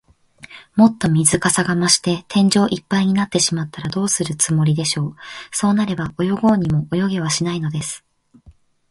[0.75, 5.15] もっと水かさが増して、天井いっぱいになってしまったら、どうするつもりでしょう。
[5.51, 8.03] そうなれば、泳ごうにも泳げはしないのです。